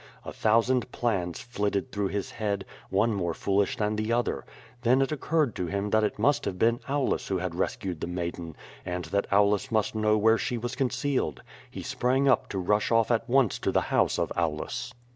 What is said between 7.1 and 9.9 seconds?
who had rescued the maiden, and that Aulus